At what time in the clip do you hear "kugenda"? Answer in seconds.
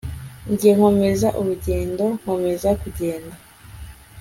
2.81-3.35